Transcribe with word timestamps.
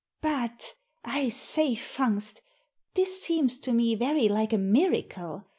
"But, 0.21 0.73
I 1.05 1.29
say, 1.29 1.75
Fungst, 1.75 2.41
this 2.95 3.21
seems 3.21 3.59
to 3.59 3.71
me 3.71 3.93
very 3.93 4.27
like 4.29 4.51
a 4.51 4.57
miracle. 4.57 5.45